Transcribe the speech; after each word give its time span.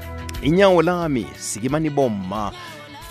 inyawo 0.43 0.83
lami 0.83 1.27
sikimani 1.39 1.91
boma 1.91 2.53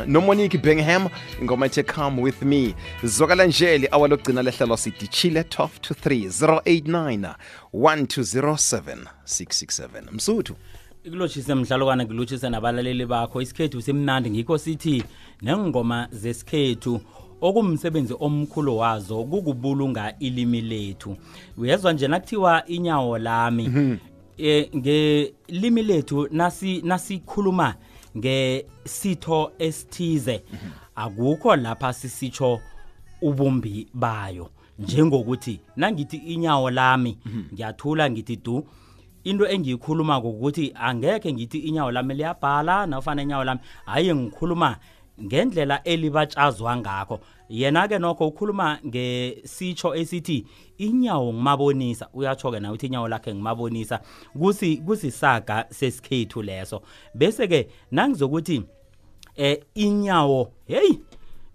nomonique 0.08 0.58
no 0.58 0.62
um, 0.64 0.70
bingham 0.70 1.08
ingoma 1.42 1.66
ethe 1.66 1.84
come 1.84 2.22
with 2.22 2.42
me 2.42 2.76
zwakala 3.04 3.46
nje 3.46 3.78
li 3.78 3.88
awa 3.92 4.08
lokugcina 4.08 4.78
siditshile 4.78 5.42
12 5.42 5.70
to 5.82 5.94
3 5.94 6.60
089 6.62 7.36
1207 7.74 8.98
667 9.26 9.88
msuthu 10.12 10.56
ikulotshise 11.04 11.56
mhlalokwane 11.56 12.06
kulotshise 12.06 12.50
nabalaleli 12.50 13.06
bakho 13.06 13.42
isikhethu 13.42 13.82
simnandi 13.82 14.30
ngikho 14.30 14.58
sithi 14.58 15.04
nengoma 15.42 16.08
zesikhethu 16.12 17.02
okumsebenzi 17.42 18.14
omkhulu 18.20 18.78
wazo 18.78 19.24
kukubulunga 19.24 20.20
ilimi 20.20 20.62
lethu 20.62 21.18
uyezwa 21.58 21.94
nje 21.94 22.08
nakuthiwa 22.08 22.66
inyawo 22.66 23.18
lami 23.18 23.68
mm 23.68 23.74
-hmm. 23.76 23.98
e, 24.38 24.48
eh, 24.50 24.70
ngelimi 24.76 25.84
lethu 25.84 26.28
nasikhuluma 26.84 27.64
nasi 27.66 27.80
ngesitho 28.18 29.52
esithize 29.60 30.44
mm 30.54 30.58
-hmm. 30.64 30.72
akukho 30.96 31.56
lapha 31.56 31.94
sisitsho 31.94 32.60
ubumbi 33.22 33.88
bayo 33.94 34.50
njengokuthi 34.80 35.60
nangithi 35.76 36.18
inyawo 36.18 36.70
lami 36.72 37.18
mhm. 37.26 37.42
ngiyathula 37.54 38.04
mm 38.04 38.08
-hmm. 38.10 38.14
ngithi 38.14 38.36
du 38.36 38.66
into 39.24 39.46
engiyikhulumako 39.46 40.30
ukuthi 40.30 40.72
angekhe 40.76 41.34
ngithi 41.34 41.60
inyawo 41.60 41.92
lami 41.92 42.14
liyabhala 42.16 42.86
nofana 42.86 43.22
inyawo 43.22 43.44
lami 43.44 43.62
hhayi 43.86 44.16
ngikhuluma 44.16 44.78
ngendlela 45.24 45.84
elibatshazwa 45.84 46.78
ngakho 46.78 47.20
yena-ke 47.50 47.98
nokho 48.00 48.28
ukhuluma 48.28 48.68
ngesitsho 48.88 49.96
esithi 50.02 50.38
inyawo 50.78 51.34
ngimabonisa 51.34 52.06
uyatsho-ke 52.14 52.60
nawe 52.60 52.74
uthi 52.76 52.86
inyawo 52.88 53.08
lakhe 53.08 53.32
ngimabonisa 53.34 54.00
kusisaga 54.86 55.66
sesikhethu 55.70 56.42
leso 56.42 56.82
bese-ke 57.16 57.68
nangizokuthi 57.92 58.64
eh 59.36 59.58
inyawo 59.76 60.52
hey 60.72 60.90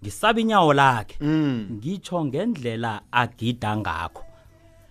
ngisaba 0.03 0.39
inyawo 0.41 0.73
lakhe 0.73 1.15
mm. 1.21 1.67
ngitsho 1.79 2.25
ngendlela 2.25 3.01
agida 3.11 3.77
ngakho 3.77 4.24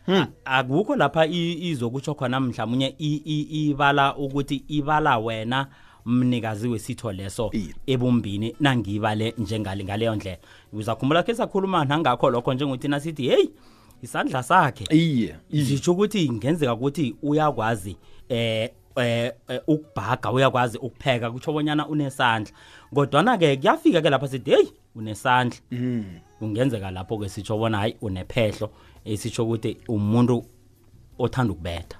Hmm. 0.06 0.24
akukho 0.44 0.96
lapha 0.96 1.26
izokutsho 1.26 2.14
khona 2.14 2.40
mhlawumnye 2.40 2.94
ibala 2.98 4.16
ukuthi 4.16 4.64
ibala 4.68 5.18
wena 5.18 5.66
mnikazi 6.06 6.68
wesitho 6.68 7.12
leso 7.12 7.50
ebumbini 7.86 8.56
nangiyibale 8.60 9.34
njengale 9.38 9.84
ngaleyo 9.84 10.14
ndlela 10.16 10.38
uzakhumbula 10.72 11.22
khe 11.24 11.34
sakhuluma 11.34 11.84
nangakho 11.84 12.30
lokho 12.30 12.52
njengokuthi 12.54 12.88
nasithi 12.88 13.28
heyi 13.28 13.50
isandla 14.04 14.42
sakhe 14.42 14.84
iye 14.96 15.36
zitsho 15.50 15.92
ukuthi 15.92 16.30
ngenzeka 16.36 16.74
ukuthi 16.76 17.16
uyakwazi 17.24 17.96
eh, 18.28 18.70
eh 18.96 19.32
eh 19.48 19.60
ukubhaga 19.66 20.28
uyakwazi 20.32 20.78
ukupheka 20.78 21.30
kutsho 21.32 21.52
bonyana 21.52 21.88
unesandla 21.88 22.52
kodwana-ke 22.94 23.56
kuyafika-ke 23.56 24.10
lapha 24.10 24.28
sithi 24.28 24.50
heyi 24.50 24.68
unesandla 24.96 25.58
hmm. 25.70 26.04
kungenzeka 26.44 26.90
lapho 26.90 27.18
ke 27.18 27.28
sitsho 27.28 27.58
bona 27.58 27.78
hayi 27.78 27.96
unephehlo 28.00 28.70
esitsho 29.04 29.44
ukuthi 29.44 29.76
umuntu 29.88 30.44
othanda 31.18 31.52
ukubetha 31.52 31.98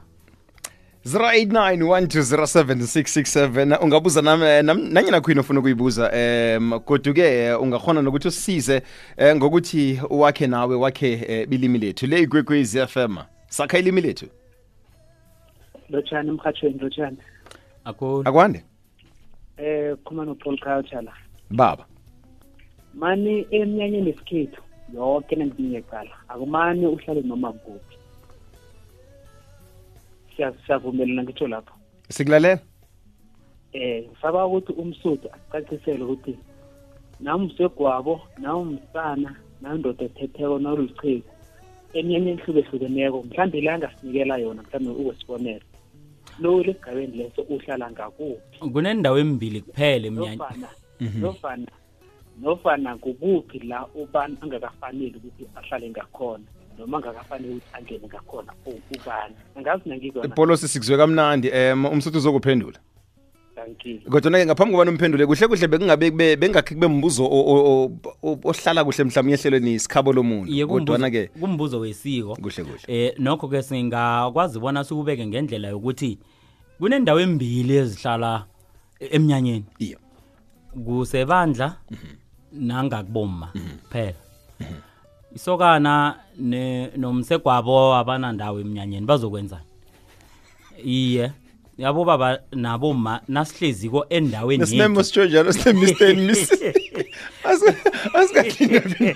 0891207667 1.04 3.84
ungabuza 3.84 4.20
eh, 4.48 4.64
nanyena 4.64 5.20
khwini 5.20 5.40
ofuna 5.40 5.60
ukuyibuza 5.60 6.02
um 6.12 6.78
kodwa-ke 6.80 7.22
eh, 7.24 7.62
ungakhona 7.62 8.02
nokuthi 8.02 8.28
usisize 8.28 8.76
um 8.76 8.82
eh, 9.16 9.36
ngokuthi 9.36 10.00
wakhe 10.10 10.46
nawe 10.46 10.74
wakhe 10.76 11.46
bilimi 11.46 11.78
lethu 11.78 12.06
le 12.06 12.20
ikwekwez 12.20 12.76
f 12.76 12.96
m 12.96 13.16
sakha 13.48 13.78
ilimi 13.78 14.00
lethu 14.00 14.26
lotshani 15.90 16.28
emhatshweni 16.28 16.78
lotshani 16.78 17.16
akwande 18.24 18.64
um 19.58 19.96
khuma 20.04 20.24
no-paul 20.24 20.58
culture 20.58 21.02
la 21.02 21.12
baba 21.50 21.86
mane 23.00 23.30
emnyanyeni 23.60 24.10
esikhethu 24.12 24.60
yonke 24.94 25.34
nantinye 25.36 25.78
ecala 25.82 26.14
akumane 26.32 26.86
uhlale 26.94 27.22
noma 27.30 27.50
kuphi 27.62 27.96
siyavumelana 30.36 31.20
ngitsho 31.24 31.46
lapho 31.52 31.74
sikulalela 32.16 32.60
eh 33.80 34.00
saba 34.22 34.40
ukuthi 34.48 34.72
umsuthu 34.82 35.26
acacisele 35.42 36.02
ukuthi 36.04 36.32
nami 37.24 37.42
umsegwabo 37.44 38.14
nawe 38.42 38.60
umsana 38.66 39.30
nandoda 39.62 40.02
ethetheko 40.08 40.56
nawulucheko 40.64 41.28
emnyanye 41.98 42.30
ehlukehlukeneko 42.34 43.18
mhlawumbe 43.26 43.58
la 43.64 43.70
angasinikela 43.76 44.34
yona 44.42 44.62
mhlawumbe 44.62 44.90
ukwesibonelo 45.02 45.66
lo 46.42 46.50
lesigabeni 46.66 47.14
leso 47.20 47.40
uhlala 47.54 47.86
ngakuphi 47.92 48.58
kunendawo 48.74 49.16
embili 49.24 49.58
kuphela 49.66 50.04
emnyanye 50.10 50.40
nofana 51.22 51.68
mhm. 51.70 51.82
nofana 52.42 52.96
kubuphi 52.96 53.58
la 53.58 53.86
ubani 53.86 54.36
angakafaneli 54.40 55.14
ukuthi 55.16 55.46
ahlale 55.56 55.90
ngakhona 55.90 56.44
noma 56.78 56.96
angakafanele 56.98 57.50
ukuthi 57.54 57.68
angene 57.72 58.06
ngakhona 58.06 58.52
ubani 58.92 59.34
angazi 59.54 59.88
nangikepolosi 59.88 60.68
sikuzwe 60.68 60.96
kamnandi 60.96 61.50
um 61.50 61.84
umsuthi 61.84 62.18
uzokuphendula 62.18 62.78
kodwa-ke 64.10 64.46
ngaphambi 64.46 64.72
kobani 64.74 64.90
umphendule 64.90 65.26
kuhle 65.26 65.48
kuhle 65.48 65.68
bekungabe 65.68 66.10
bengakhe 66.10 66.74
kube 66.74 66.86
mbuzo 66.88 67.24
ohlala 68.44 68.84
kuhle 68.84 69.04
mhlawumbe 69.06 69.34
ehlelweni 69.38 69.72
isikhabo 69.78 70.12
lomuntu 70.12 70.68
kodwana-ke 70.68 71.26
kumbuzo 71.40 71.80
wesiko 71.80 72.36
kuhle 72.36 72.62
kuhle 72.64 72.84
eh 72.90 73.14
nokho-ke 73.18 73.62
singakwazi 73.62 74.58
bona 74.58 74.84
sikubeke 74.84 75.26
ngendlela 75.26 75.68
yokuthi 75.68 76.18
kunendawo 76.78 77.20
embili 77.20 77.76
ezihlala 77.76 78.44
e-, 79.00 79.08
emnyanyeni 79.16 79.64
iyo 79.78 79.98
kusebandla 80.84 81.76
mm 81.90 81.96
-hmm. 81.96 82.22
nangakuboma 82.54 83.48
kuphela 83.82 84.14
mhm. 84.60 84.68
mhm. 84.68 85.36
isokana 85.36 85.94
nomsegwabo 86.96 87.78
abanandawo 87.98 88.60
eminyanyeni 88.62 89.06
bazokwenzani 89.06 89.64
iye 90.84 91.32
yabo 91.78 92.04
baba 92.06 92.38
nabo 92.54 92.92
ma 92.94 93.18
nasihlezi 93.28 93.90
ko 93.90 94.06
endaweni 94.08 94.62
yethu 94.62 94.70
nesimemo 94.72 95.02
sicho 95.02 95.26
njalo 95.26 95.50
sine 95.52 95.72
Mr 95.74 96.06
and 96.06 96.18
Miss 96.22 96.50
asikakhini 98.16 99.14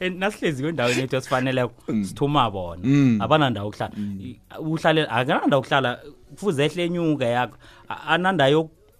eh, 0.00 0.12
nasihlezi 0.12 0.62
kwendaweni 0.62 1.00
yethu 1.00 1.16
esifanele 1.16 1.68
mm. 1.88 2.04
sithuma 2.04 2.50
bona 2.50 2.80
mm. 2.84 3.18
abanandawo 3.22 3.68
okuhlala 3.68 3.94
mm. 3.98 4.34
uhlale 4.58 5.02
akanandawo 5.02 5.60
okuhlala 5.60 5.98
kufuze 6.34 6.64
ehle 6.64 6.84
enyuka 6.84 7.26
yakho 7.26 7.56
anandayo 8.08 8.52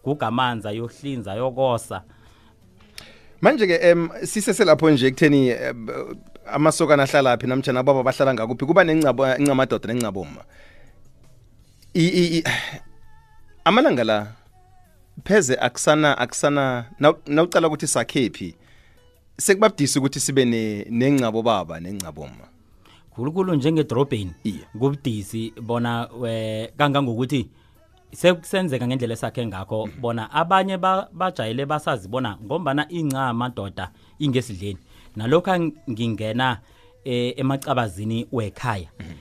yokuguga 0.03 0.27
amanzi 0.27 0.69
ayohlinza 0.69 1.35
yokosa 1.39 2.03
manje 3.47 3.67
ke 3.71 3.77
em 3.91 4.07
siseselapho 4.27 4.91
nje 4.93 5.11
kutheni 5.13 5.45
eh, 5.49 5.75
amasokana 6.57 7.03
ahlala 7.07 7.37
phi 7.41 7.47
namjana 7.51 7.83
baba 7.87 8.03
bahlala 8.09 8.35
ngakuphi 8.35 8.65
kuba 8.69 8.83
nencabo 8.87 9.23
incamadoda 9.41 9.87
nencaboma 9.91 10.43
i 12.03 12.41
amalanga 13.69 14.05
la 14.11 14.19
pheze 15.27 15.55
akusana 15.67 16.11
akusana 16.25 16.65
nawucala 17.35 17.67
ukuthi 17.71 17.87
sakhephi 17.95 18.49
sekubabudisa 19.45 19.97
ukuthi 20.01 20.21
sibe 20.27 20.43
nencabo 20.99 21.41
baba 21.49 21.77
nencaboma 21.85 22.47
khulukhulu 23.15 23.51
njengedrobheni 23.59 24.33
kubudisi 24.75 25.43
bona 25.69 25.93
kangangokuthi 26.79 27.37
yeah. 27.43 27.49
sekusenzeka 28.17 28.85
ngendlela 28.89 29.13
esakhe 29.19 29.43
ngakho 29.47 29.81
mm-hmm. 29.87 30.01
bona 30.01 30.25
abanye 30.41 30.77
bajayele 31.13 31.65
basazibona 31.67 32.31
ngombana 32.45 32.83
incama 32.99 33.33
madoda 33.41 33.87
ingesidleni 34.25 34.79
nalokho 35.17 35.55
ngingena 35.91 36.61
eh, 37.05 37.37
emacabazini 37.39 38.19
wekhaya 38.33 38.89
mm-hmm. 39.01 39.17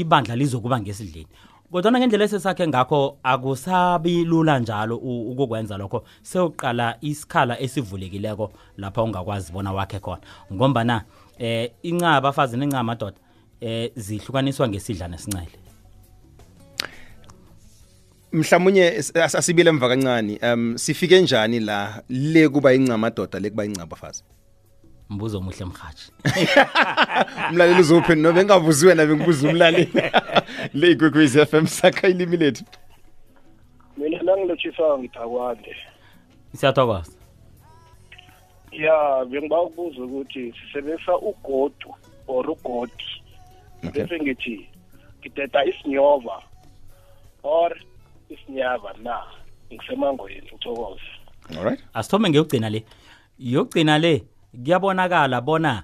ibandla 0.00 0.34
lizokuba 0.36 0.80
ngesidleni 0.80 1.26
kodwana 1.72 1.98
ngendlela 1.98 2.24
esesakhe 2.24 2.66
ngakho 2.68 3.18
akusabi 3.22 4.24
lula 4.24 4.58
njalo 4.58 4.96
ukukwenza 5.30 5.76
lokho 5.76 6.04
sewuqala 6.22 6.96
isikhala 7.00 7.60
esivulekileko 7.60 8.52
lapha 8.76 9.02
ungakwazi 9.02 9.52
bona 9.52 9.72
wakhe 9.72 10.00
khona 10.00 10.20
ngombana 10.52 11.04
um 11.40 11.66
incaba 11.82 12.28
afazi 12.28 12.56
nencaba 12.56 12.82
madoda 12.84 13.16
um 13.16 13.68
eh, 13.68 13.90
zihlukaniswa 13.96 14.68
ngesidla 14.68 15.08
nesincele 15.08 15.67
mhlawumnye 18.32 18.92
asibile 19.16 19.70
emva 19.70 19.88
kancane 19.88 20.38
um 20.42 20.76
sifike 20.78 21.20
njani 21.20 21.60
la 21.60 22.02
le 22.08 22.48
kuba 22.48 22.74
incamadoda 22.74 23.40
le 23.40 23.50
kuba 23.50 23.64
incaba 23.64 23.96
fazi 23.96 24.22
mbuzo 25.10 25.38
omuhle 25.38 25.64
mhathi 25.64 26.12
umlaleli 27.50 27.80
uzophendula 27.80 28.28
nobe 28.28 28.40
engabuziwe 28.40 28.94
nabe 28.94 29.14
ngibuza 29.16 29.48
umlaleli 29.48 29.88
le 30.74 30.90
igwekwezi 30.90 31.46
FM 31.46 31.66
sakha 31.66 32.08
ilimi 32.08 32.36
lethu 32.36 32.64
mina 33.96 34.22
nangilotshiswa 34.22 34.98
ngithakwande 34.98 35.72
siyathokoza 36.58 37.12
ya 38.72 39.24
bengiba 39.24 39.62
ukubuza 39.62 40.00
ukuthi 40.02 40.52
sisebenzisa 40.56 41.14
ugodu 41.18 41.90
or 42.26 42.50
ugodi 42.50 43.04
bese 43.92 44.16
ngithi 44.22 44.68
ngideda 45.20 45.64
isinyova 45.64 46.42
or 47.42 47.72
isinyava 48.28 48.94
na 49.02 49.22
ngisemangweni 49.72 50.50
uthokoze 50.54 51.00
alright 51.58 51.80
asithome 51.94 52.30
ngiyogcina 52.30 52.70
le 52.70 52.84
yogcina 53.38 53.98
le 53.98 54.24
kuyabonakala 54.64 55.40
bona 55.40 55.82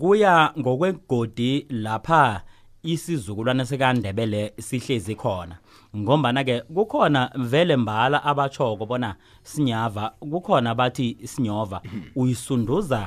kuya 0.00 0.52
ngokwegodi 0.58 1.66
lapha 1.70 2.42
isizukulwane 2.82 3.64
sikaNdebele 3.64 4.40
sihlezi 4.66 5.14
khona 5.20 5.56
ngombana 5.96 6.44
ke 6.48 6.56
kukhona 6.74 7.30
vele 7.36 7.76
mbala 7.76 8.22
abachoko 8.24 8.86
bona 8.86 9.16
sinyava 9.42 10.04
kukhona 10.32 10.74
bathi 10.74 11.16
sinyova 11.24 11.80
mhm. 11.84 12.00
uyisunduza 12.16 13.00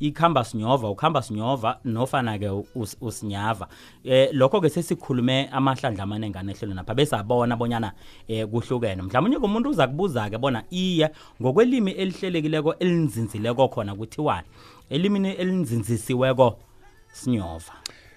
ikhamba 0.00 0.44
sinyova 0.44 0.88
ukhamba 0.90 1.22
sinyova 1.22 1.76
nofana 1.84 2.38
ke 2.40 2.48
usinyava 3.00 3.66
eh 4.04 4.28
lokho 4.32 4.60
ke 4.64 4.70
sesikhulume 4.72 5.48
amahlandla 5.52 6.02
amaningi 6.08 6.38
anehlelo 6.40 6.74
napha 6.74 6.94
bese 6.96 7.12
abona 7.20 7.52
bonyana 7.56 7.92
eh 8.28 8.46
kuhlukene 8.48 9.02
mhlawumnye 9.04 9.36
umuntu 9.36 9.70
uza 9.76 9.86
kubuza 9.88 10.30
ke 10.32 10.38
bona 10.40 10.64
iye 10.72 11.10
ngokwelimi 11.40 11.90
elihlelekileko 11.92 12.74
elinzinzileko 12.80 13.68
khona 13.68 13.92
kuthiwani 13.94 14.48
elimini 14.90 15.32
elinzinzisiweko 15.36 16.56
sinyova 17.12 17.72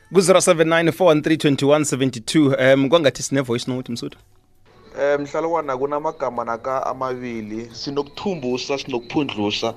ku-079 0.08 0.88
4132172 0.88 2.76
um 2.76 2.90
kwangathi 2.90 3.24
sine-voice 3.24 3.68
note 3.72 3.92
msuthu 3.92 4.18
um 4.96 5.22
mhlalo 5.22 5.52
wana 5.52 5.78
kunamagama 5.78 6.46
naka 6.46 6.86
amabili 6.88 7.70
sinokuthumbusa 7.76 8.78
sinokuphundlusa 8.78 9.74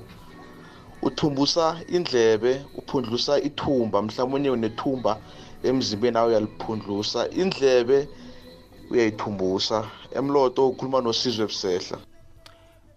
uthumbusa 1.01 1.77
indlebe 1.87 2.61
uphundlusa 2.77 3.41
ithumba 3.41 4.01
mhlawumbe 4.01 4.49
unethumba 4.49 5.17
emzimbeni 5.63 6.17
awo 6.17 6.27
uyaliphundlusa 6.29 7.21
indlebe 7.41 7.99
uyayithumbusa 8.91 9.77
emloto 10.17 10.61
ukhuluma 10.69 10.99
nosizwe 11.05 11.43
ebusehla 11.45 11.97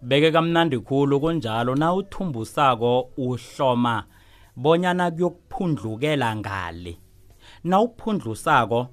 beke 0.01 0.31
kamnandi 0.31 0.79
khulu 0.81 1.15
kunjalo 1.21 1.75
na 1.75 1.93
uthumbusako 1.93 3.09
uhloma 3.17 3.95
bonyana 4.55 5.05
kuyokuphundlukela 5.11 6.35
ngale 6.35 6.93
na 7.63 7.81
uphundlusako 7.81 8.87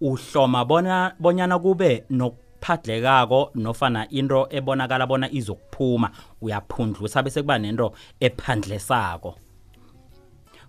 uhloma 0.00 0.64
bona 0.64 1.12
bonyana 1.20 1.58
kube 1.58 2.04
nok 2.10 2.34
phadlekako 2.60 3.50
nofana 3.54 4.06
into 4.10 4.46
ebonakala 4.50 5.06
bona 5.06 5.28
izokuphuma 5.30 6.10
uyaphundlusa 6.42 7.22
bese 7.22 7.42
kuba 7.42 7.58
nento 7.58 7.92
ephandlesako 8.20 9.34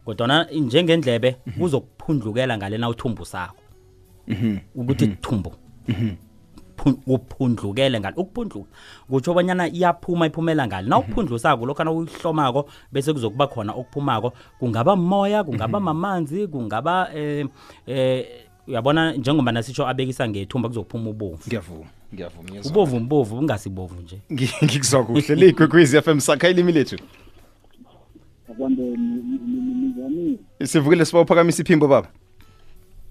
kodwana 0.05 0.45
njengendlebe 0.65 1.31
kuzokuphundlukela 1.59 2.53
mhm. 2.55 2.57
ngalena 2.63 2.89
uthumbu 2.89 3.25
sakho 3.25 3.55
mhm. 4.27 4.57
ukuthi 4.75 5.05
mhm. 5.07 5.15
thumbu 5.21 5.51
uphundlukele 7.07 7.99
ngalo 7.99 8.15
ukuphundluka 8.17 8.69
kutsho 9.09 9.33
bonyana 9.33 9.69
iyaphuma 9.69 10.27
iphumela 10.27 10.67
ngalo 10.67 10.87
na 10.89 10.97
ukuphundlusako 10.97 11.65
lokhana 11.65 11.91
uyihlomako 11.91 12.65
bese 12.91 13.13
kuzokuba 13.13 13.47
khona 13.47 13.73
okuphumako 13.73 14.33
kungaba 14.59 14.95
moya 14.95 15.43
kungaba 15.43 15.79
mamanzi 15.79 16.47
kungaba 16.47 17.09
um 17.15 17.49
uyabona 18.67 19.13
njengoba 19.15 19.51
nasitsho 19.51 19.87
abekisa 19.87 20.29
ngethumba 20.29 20.69
kuzophuma 20.69 21.09
ubovu 21.13 21.37
ngiyavuma 21.47 21.89
ngiyavuma 22.13 22.45
ngiyazwa 22.49 22.69
ubovu 22.71 22.93
umbovu 23.01 23.31
ungasibovu 23.39 23.95
nje 24.03 24.17
ngikuzwa 24.63 24.99
kuhle 25.05 25.33
ligwekwezi 25.41 25.95
FM 26.05 26.19
sakha 26.25 26.47
ilimi 26.51 26.71
lethu 26.77 26.97
sivukile 30.69 31.03
siba 31.05 31.21
uphakamisa 31.21 31.61
iphimbo 31.63 31.87
baba 31.87 32.09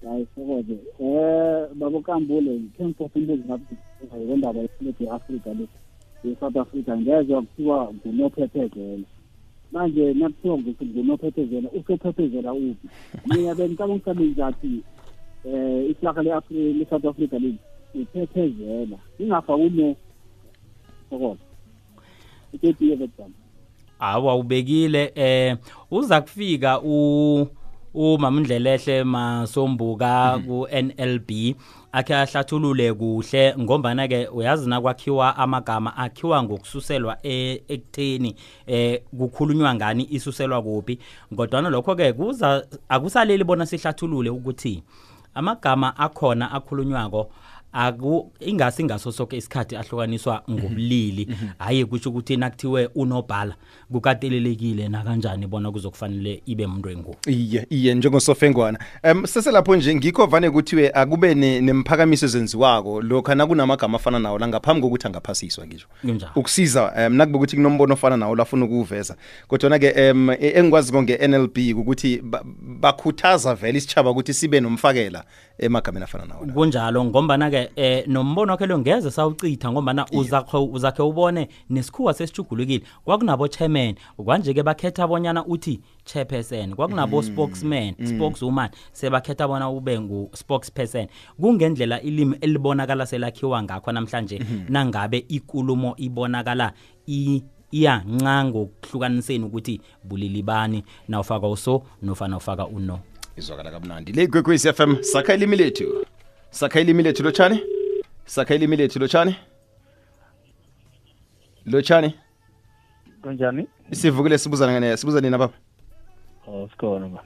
hayi 0.07 0.25
sokoze 0.35 0.75
eh 1.01 1.59
babo 1.79 1.99
kambule 2.07 2.53
ten 2.77 2.89
percent 2.97 3.29
ezingabendaba 3.29 4.59
yefulegi 4.63 5.01
ye-afrika 5.03 5.49
le 5.57 5.65
ye-south 6.23 6.57
africa 6.63 6.91
ngezwa 7.01 7.37
kuthiwa 7.45 7.77
ngunophethezela 7.95 9.05
manje 9.73 10.03
nakuthiwa 10.19 10.55
ngunophethezela 10.91 11.67
usophethezela 11.79 12.51
uphi 12.53 12.85
mina 13.29 13.51
bengicabanga 13.57 13.95
ukuthi 13.99 14.25
ngathi 14.37 14.71
eh 15.45 15.85
iflaka 15.89 16.21
le-south 16.23 17.05
africa 17.05 17.33
leli 17.39 17.57
iphethezela 17.93 18.97
ingafaki 19.19 19.61
ume 19.63 19.95
sokola 21.09 21.35
iketiye 22.53 22.95
vetbam 22.95 23.31
awa 23.99 24.35
ubekile 24.35 25.11
eh 25.15 25.57
uza 25.91 26.21
kufika 26.21 26.79
u 26.81 27.47
umamndlelehle 27.93 29.03
masombuka 29.03 30.35
mhm. 30.37 30.47
ku 30.47 30.67
NLB 30.81 31.29
akhe 31.91 32.15
ahlathulule 32.15 32.93
kuhle 32.93 33.55
ngombana 33.59 34.07
ke 34.07 34.27
uyazi 34.27 34.69
nakwakhiwa 34.69 35.35
amagama 35.37 35.97
akhiwa 35.97 36.43
ngokususelwa 36.43 37.17
e, 37.23 37.51
ekutheni 37.67 38.35
eh 38.67 39.01
kukhulunywa 39.17 39.75
ngani 39.75 40.07
isuselwa 40.11 40.61
kuphi 40.61 40.99
kodwa 41.35 41.61
lokho 41.61 41.95
ke 41.95 42.13
kuza 42.13 42.67
akusaleli 42.89 43.43
bona 43.43 43.65
sihlathulule 43.65 44.29
ukuthi 44.29 44.83
amagama 45.39 45.87
akhona 46.05 46.45
akhulunywako 46.57 47.21
aku 47.73 48.31
ingasi 48.39 48.83
ngaso 48.83 49.11
sonke 49.11 49.37
isikhathi 49.37 49.75
ahlukaniswa 49.75 50.43
mhm. 50.47 50.59
ngobulili 50.59 51.25
mhm. 51.29 51.47
haye 51.59 51.85
kusho 51.85 52.09
ukuthi 52.09 52.37
nakuthiwe 52.37 52.89
unobhala 52.95 53.55
kukatelelekile 53.91 54.89
na 54.89 55.03
kanjani 55.03 55.47
bona 55.47 55.71
kuzokufanele 55.71 56.41
ibe 56.45 56.65
umuntu 56.65 56.87
wengu 56.89 57.15
iye 57.27 57.67
iye 57.69 57.95
njengosofengwana 57.95 58.79
um 59.11 59.25
seselapho 59.25 59.75
nje 59.75 59.95
ngikho 59.95 60.25
vane 60.25 60.49
kuthiwe 60.49 60.89
akube 60.93 61.35
nemphakamiso 61.35 62.25
ezenziwako 62.25 63.01
lokho 63.01 63.35
nakunamagama 63.35 63.95
afana 63.95 64.19
nawo 64.19 64.39
la 64.39 64.47
ngaphambi 64.47 64.81
kokuthi 64.81 65.07
angaphasiswa 65.07 65.67
ngisho 65.67 65.87
ukusiza 66.35 66.93
um 67.07 67.13
nakube 67.13 67.37
ukuthi 67.37 67.55
kunombono 67.55 67.93
ofana 67.93 68.17
nawo 68.17 68.35
lafuna 68.35 68.65
ukuveza 68.65 69.15
kodwa 69.47 69.79
ke 69.79 70.11
um 70.11 70.29
engikwazi 70.29 70.91
konge 70.91 71.27
NLB 71.27 71.57
ukuthi 71.77 72.21
bakhuthaza 72.81 73.55
vele 73.55 73.77
isitshaba 73.77 74.09
ukuthi 74.11 74.33
sibe 74.33 74.59
nomfakela 74.59 75.23
emagameni 75.61 76.03
afana 76.03 76.25
nawo 76.25 76.45
kunjalo 76.45 77.05
ngombana-ke 77.05 77.69
eh 77.75 78.07
nombono 78.07 78.51
wakhe 78.51 78.65
lo 78.65 78.79
ngeze 78.79 79.11
sawucitha 79.11 79.71
ngombana 79.71 80.05
uzakhe 80.71 81.01
ubone 81.03 81.47
nesikhuwa 81.69 82.13
sesijugulukile 82.13 82.83
kwakunabo-chairman 83.05 83.95
kwanje-ke 84.17 84.63
bakhetha 84.63 85.03
abonyana 85.03 85.45
uthi 85.45 85.81
chairperson 86.05 86.75
kwakunabo 86.75 87.21
mm. 87.21 87.23
spokesman 87.23 87.95
mm. 87.99 88.07
spokeswoman 88.07 88.69
sebakhetha 88.91 89.47
bona 89.47 89.69
ube 89.69 89.99
ngu-spokesperson 89.99 91.07
kungendlela 91.41 92.01
ilimi 92.01 92.35
elibonakala 92.41 93.05
selakhiwa 93.05 93.63
ngakho 93.63 93.91
namhlanje 93.91 94.39
mm 94.39 94.57
-hmm. 94.67 94.71
nangabe 94.71 95.25
ikulumo 95.27 95.93
ibonakala 95.97 96.73
i 97.09 97.43
iyanca 97.71 98.45
ngokuhlukaniseni 98.45 99.45
ukuthi 99.45 99.81
bulilibani 100.03 100.83
nawufaka 101.07 101.47
uso 101.49 101.83
nofana 102.01 102.37
ufaka 102.37 102.67
uno 102.67 102.99
izwakala 103.37 103.71
kamnandi 103.71 104.11
le 104.13 104.23
f 104.23 104.75
fm 104.77 104.91
sakha 105.03 105.33
ilimi 105.33 105.55
lethu 105.55 106.05
sakha 106.49 106.79
ilimi 106.81 107.03
lethu 107.03 107.23
lotshani 107.23 107.63
sakha 108.25 108.55
ilimi 108.55 108.75
lethu 108.77 108.99
lotshani 108.99 109.35
lotshani 111.65 112.13
kunjani 113.23 113.67
sivukile 113.91 114.37
sibuzana 114.37 114.71
ngene 114.71 114.97
sibuza 114.97 115.21
nina 115.21 115.37
baba 115.37 115.53
oh 116.47 116.67
sikhona 116.71 117.07
ba 117.07 117.23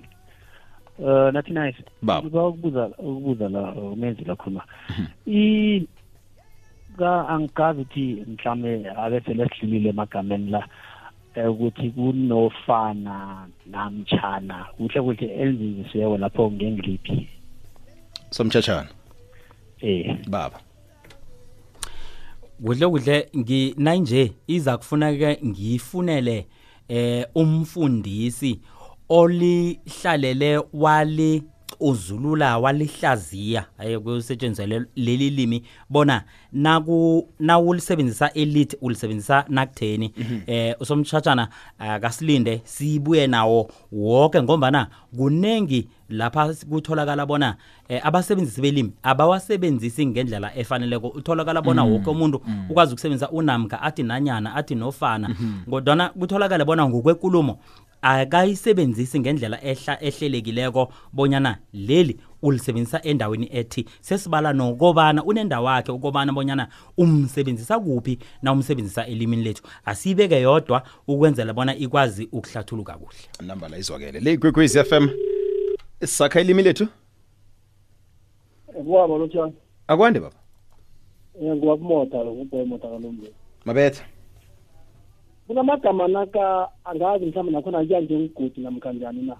uh 0.99 1.27
eh, 1.27 1.33
nathi 1.33 1.51
nice 1.51 1.81
baba 2.01 2.29
ukubuza 2.49 2.87
ukubuza 2.97 3.49
la 3.49 3.61
umenzi 3.73 4.23
la 4.25 4.35
khuluma 4.35 4.63
mhm. 4.89 5.05
i 5.25 5.87
ukuthi 7.45 8.25
mhlambe 8.27 8.89
abe 8.97 9.19
sele 9.25 9.49
sidlulile 9.49 9.89
emagameni 9.89 10.49
la 10.51 10.61
ukuthi 11.43 11.89
kunofana 11.89 13.47
namtshana 13.65 14.65
kuhle 14.77 15.01
kuhle 15.01 15.27
elizisiweko 15.27 16.17
lapho 16.17 16.51
ngengiliphi 16.51 17.27
somtshashana 18.29 18.87
eh 19.81 20.15
baba 20.27 20.59
kudle 22.65 22.87
kudle 22.89 23.29
nginanje 23.37 24.31
iza 24.47 24.77
kufuneka 24.77 25.37
ngiyifunele 25.45 26.45
eh 26.87 27.25
umfundisi 27.35 28.59
olihlalele 29.09 30.61
wali 30.73 31.43
ozulula 31.79 32.57
walihlaziya 32.57 33.65
ayekusetshenziswa 33.77 34.65
leli 34.95 35.29
limi 35.29 35.63
bona 35.89 36.23
naku 36.51 37.27
nawulisebenzisa 37.39 38.33
elite 38.33 38.77
ulisebenzisa 38.81 39.45
nakutheni 39.49 40.13
mhm. 40.17 40.41
eh 40.47 40.75
usomtchatshana 40.79 41.47
akasilinde 41.79 42.53
eh, 42.53 42.61
sibuye 42.63 43.27
nawo 43.27 43.69
wonke 43.91 44.41
ngombana 44.43 44.87
kunengi 45.17 45.87
lapha 46.09 46.53
kutholakala 46.69 47.25
bona 47.25 47.55
eh, 47.89 48.05
abasebenzisi 48.05 48.61
belimi 48.61 48.91
abawasebenzisi 49.03 50.05
ngendlela 50.05 50.55
efaneleko 50.57 51.07
utholakala 51.07 51.61
bona 51.61 51.83
mhm. 51.85 51.93
wonke 51.93 52.09
umuntu 52.09 52.41
mhm. 52.47 52.71
ukwazi 52.71 52.91
ukusebenzisa 52.93 53.29
unamka 53.31 53.81
athi 53.81 54.03
nanyana 54.03 54.55
athi 54.55 54.75
nofana 54.75 55.35
kodwana 55.69 56.09
kutholakale 56.09 56.65
bona 56.65 56.89
ngokwenkulumo 56.89 57.59
akayisebenzisi 58.05 59.19
ngendlela 59.19 59.63
ehla 59.63 59.97
ehlelekileko 60.03 60.91
bonyana 61.13 61.57
leli 61.73 62.17
ulisebenzisa 62.41 63.01
endaweni 63.03 63.49
ethi 63.51 63.85
sesibala 64.01 64.53
nokobana 64.53 65.23
unendawo 65.23 65.65
wakhe 65.65 65.91
ukobana 65.91 66.33
bonyana 66.33 66.67
umsebenzisa 66.97 67.79
kuphi 67.79 68.19
na 68.41 68.51
umsebenzisa 68.51 69.05
elimini 69.07 69.43
lethu 69.43 69.63
asiyibeke 69.85 70.41
yodwa 70.41 70.83
ukwenzela 71.07 71.53
bona 71.53 71.75
ikwazi 71.75 72.29
ukuhlathuluka 72.31 72.93
kuhle 72.93 73.19
namba 73.47 73.69
la 73.69 73.77
izwakele 73.77 74.19
le 74.19 74.33
ikwekwezi 74.33 74.83
FM 74.83 75.09
sakha 76.07 76.41
ilimi 76.41 76.63
lethu 76.63 76.87
ubaba 78.75 79.15
lothani 79.17 79.53
akwande 79.87 80.19
baba 80.19 80.35
eh, 81.41 81.55
ngiyakubamota 81.55 82.17
lo 82.17 83.13
mabetha 83.65 84.03
kunamagama 85.47 86.07
naka 86.07 86.69
angazi 86.85 87.25
mhlawumbe 87.25 87.51
nakhona 87.55 87.77
kuyanjengigudi 87.85 88.61
namkanjani 88.61 89.21
na 89.29 89.35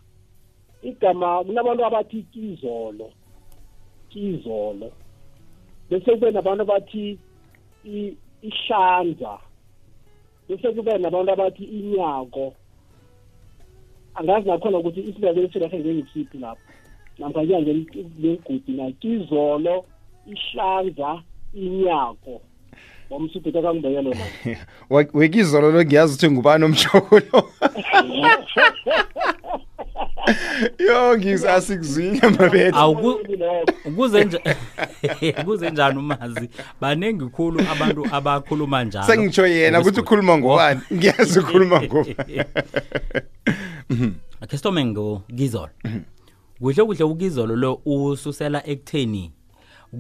igama 0.89 1.43
kunabantu 1.43 1.81
abathi 1.85 2.19
kizolo 2.31 3.07
kizolo 4.09 4.87
bese 5.89 6.09
kube 6.13 6.29
nabantu 6.31 6.61
abathi 6.61 7.05
ihlanza 8.45 9.33
bese 10.47 10.67
kube 10.77 10.93
nabantu 11.01 11.29
abathi 11.33 11.63
inyako 11.65 12.53
angazi 14.15 14.47
nakhona 14.49 14.77
ukuthi 14.77 15.01
isibekele 15.09 15.49
silahle 15.49 15.79
njengisiphi 15.79 16.37
lapho 16.37 16.67
namkanje 17.17 17.53
ngeligudu 17.61 18.71
na 18.77 18.85
kizolo 19.01 19.85
ihlanza 20.29 21.23
inyako 21.53 22.35
wamsibhita 23.09 23.61
kangibeke 23.61 24.01
lona 24.01 24.25
wekizolo 25.19 25.71
lo 25.71 25.83
ngiyazi 25.83 26.13
ukuthi 26.13 26.31
ngubani 26.31 26.65
omjokolo 26.65 27.49
yo 30.79 31.17
ngisasikuzwile 31.17 32.29
mabethu 32.29 32.77
ukuze 33.85 34.23
nje 34.23 34.39
ukuze 35.41 35.69
njani 35.71 35.99
umazi 35.99 36.49
banengi 36.81 37.25
khulu 37.25 37.59
abantu 37.71 38.05
abakhuluma 38.11 38.83
njalo 38.83 39.05
sengitsho 39.07 39.47
yena 39.47 39.79
ukuthi 39.81 39.99
ukhuluma 39.99 40.37
ngowani 40.37 40.79
oh. 40.91 40.95
ngiyazi 40.95 41.39
ukhuluma 41.39 41.81
ngowani 41.81 42.15
akhe 44.41 44.57
sitome 44.57 44.85
ngokizolo 44.85 45.69
kuhle 46.59 46.83
kuhle 46.83 47.03
ukizolo 47.05 47.55
lo 47.55 47.71
ususela 47.85 48.65
ekutheni 48.67 49.31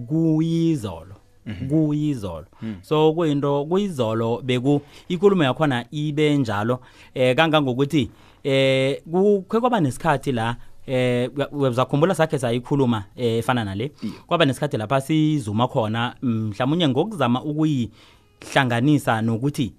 kuyizolo 0.09 1.15
Mhm. 1.45 1.69
kuyizolo 1.69 2.45
mhm. 2.61 2.73
so 2.81 3.13
kuyinto 3.13 3.65
kuyizolo 3.65 4.41
beku 4.45 4.81
inkulumo 5.09 5.43
yakho 5.43 5.67
na 5.67 5.85
ibe 5.91 6.37
njalo 6.37 6.79
eh 7.13 7.35
kangangokuthi 7.35 8.09
eh 8.43 9.01
kukhe 9.11 9.59
kwaba 9.59 9.79
nesikhathi 9.79 10.31
la 10.31 10.55
eh 10.87 11.29
uzakhumbula 11.51 12.15
sakhe 12.15 12.39
sayikhuluma 12.39 13.03
eh, 13.15 13.37
efana 13.37 13.63
nale 13.65 13.91
kwaba 14.27 14.45
nesikhathi 14.45 14.77
lapha 14.77 15.01
sizuma 15.01 15.67
khona 15.67 16.15
mhlawumnye 16.21 16.87
ngokuzama 16.87 17.43
ukuyihlanganisa 17.43 19.21
nokuthi 19.21 19.73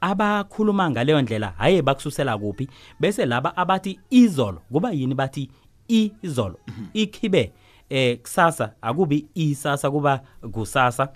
abakhuluma 0.00 0.90
ngaleyo 0.90 1.22
ndlela 1.22 1.52
haye 1.58 1.82
bakususela 1.82 2.38
kuphi 2.38 2.68
bese 3.00 3.26
laba 3.26 3.56
abathi 3.56 3.98
izolo 4.10 4.58
kuba 4.72 4.92
yini 4.92 5.14
bathi 5.14 5.50
izolo 5.88 6.58
mhm. 6.66 6.84
ikhibe 6.94 7.42
mm 7.42 7.46
-hmm. 7.50 7.65
eh 7.90 8.16
kusasa 8.22 8.72
akubi 8.82 9.26
isasa 9.34 9.90
kuba 9.90 10.20
kusasa 10.52 11.08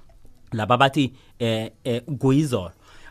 laba 0.52 0.76
bathi 0.76 1.12
eh, 1.38 1.70
eh 1.84 2.00
kuyizolo 2.02 2.70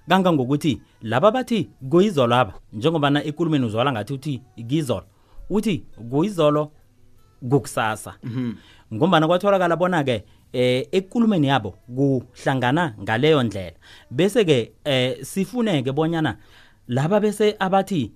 kangangokuthi 0.09 0.81
laba 1.01 1.31
bathi 1.31 1.69
kuyizolo 1.91 2.35
aba 2.35 2.53
njengobana 2.73 3.23
ekulumeni 3.23 3.65
uzwala 3.65 3.91
ngathi 3.91 4.13
uthi 4.13 4.41
kuyizolo 4.55 5.05
uthi 5.49 5.83
kuyizolo 6.09 6.71
kukusasa 7.49 8.13
mhm. 8.23 8.51
ngombana 8.93 9.27
kwatholakala 9.27 9.75
bona-ke 9.75 10.23
eh 10.53 10.87
ekulumeni 10.91 11.47
yabo 11.47 11.71
kuhlangana 11.95 12.95
ngaleyo 13.01 13.43
ndlela 13.43 13.75
bese-ke 14.11 14.71
eh 14.85 15.17
sifuneke 15.25 15.91
bonyana 15.91 16.37
laba 16.87 17.19
bese 17.19 17.55
abathi 17.59 18.11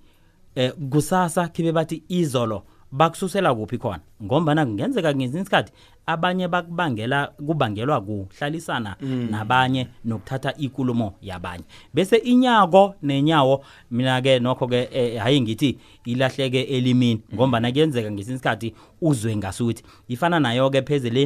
eh 0.54 0.72
kusasa 0.90 1.48
khibe 1.48 1.72
bathi 1.72 2.02
izolo 2.08 2.62
bakususela 2.94 3.50
kuphi 3.54 3.76
khona 3.82 3.98
ngombana 4.22 4.62
kungenzeka 4.66 5.10
ngezinye 5.14 5.42
isikhathi 5.42 5.72
abanye 6.06 6.46
bakubangela 6.48 7.26
kubangelwa 7.46 7.98
kuhlalisana 8.06 8.96
mm. 9.00 9.26
nabanye 9.34 9.82
nokuthatha 10.04 10.50
ikulumo 10.64 11.14
yabanye 11.22 11.64
bese 11.94 12.16
inyako 12.16 12.94
nenyawo 13.02 13.56
mina-ke 13.90 14.38
nokho-ke 14.38 14.80
eh, 14.92 15.20
hhayi 15.20 15.36
eh, 15.36 15.42
ngithi 15.42 15.70
ilahleke 16.04 16.62
elimini 16.62 17.20
mm. 17.20 17.34
ngombana 17.34 17.72
kuyenzeka 17.72 18.08
ngesinye 18.12 18.34
isikhathi 18.36 18.68
uzwe 19.02 19.36
ngasuthi 19.36 19.82
ifana 20.08 20.40
nayo-ke 20.40 20.82
pheze 20.86 21.10
le 21.10 21.24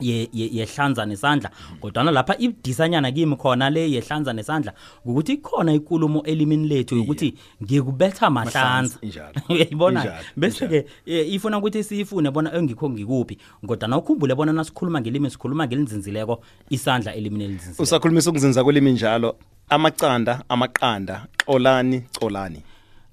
yehlanza 0.00 1.06
nesandla 1.06 1.50
kodwana 1.80 2.10
lapha 2.10 2.36
idisanyana 2.38 3.12
kimi 3.12 3.36
khona 3.36 3.70
le 3.70 3.90
yehlanza 3.90 4.32
nesandla 4.32 4.72
ukuthi 5.04 5.36
khona 5.36 5.72
ikulumo 5.74 6.22
elimini 6.22 6.68
lethu 6.68 7.00
ukuthi 7.00 7.34
ngikubetha 7.62 8.30
mahlanza 8.30 8.98
uyayibona 9.50 10.14
bese 10.36 10.68
ke 10.68 10.86
eh, 11.06 11.32
ifuna 11.32 11.58
ukuthi 11.58 11.84
siyifune 11.84 12.30
bona 12.30 12.52
engikho 12.54 12.90
ngikuphi 12.90 13.38
kodwana 13.66 13.98
ukhumbule 13.98 14.34
bona 14.34 14.52
nasikhuluma 14.52 15.00
ngelimi 15.00 15.30
sikhuluma 15.30 15.66
ngelinzinzileko 15.66 16.42
isandla 16.70 17.14
elimini 17.14 17.44
elinzinzileko 17.44 17.82
usakhulumisa 17.82 18.30
ukuzinza 18.30 18.64
kwelimi 18.64 18.92
njalo 18.92 19.36
amacanda 19.68 20.44
amaqanda 20.48 21.26
xolani 21.46 22.02
xolani 22.20 22.62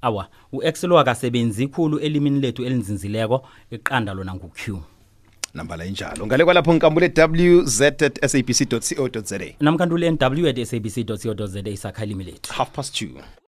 awa 0.02 0.28
u-excel 0.54 0.98
akasebenzi 0.98 1.68
khulu 1.68 2.00
elimini 2.00 2.40
lethu 2.40 2.64
elinzinzileko 2.66 3.44
iqanda 3.72 4.14
lona 4.14 4.36
ngu-q 4.36 4.78
nambala 5.56 5.86
injalo 5.86 6.26
ngale 6.28 6.44
kwalapho 6.46 6.74
nkambule 6.74 7.12
wz 7.66 7.78
sabc 7.78 8.70
co 8.98 9.22
za 9.24 9.40
namkantule 9.60 10.12
nw 10.12 10.48
at 10.50 10.64
sabc 10.64 10.96
co 11.36 11.46
za 11.48 11.60
isakhalimi 11.70 12.24
lethu 12.24 12.54
half 12.54 12.70
past 12.70 12.96
two 13.00 13.36